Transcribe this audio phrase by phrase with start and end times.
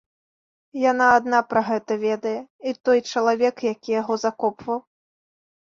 [0.91, 2.33] Яна адна пра гэта ведае
[2.73, 4.85] і той чалавек, які яго закопваў.